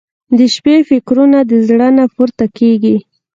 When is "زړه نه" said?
1.67-2.05